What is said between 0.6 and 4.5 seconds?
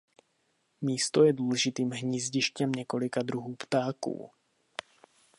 Místo je důležitým hnízdištěm několika druhů ptáků.